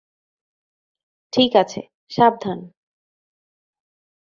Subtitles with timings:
[1.33, 1.81] ঠিক আছে,
[2.09, 2.59] সাবধান।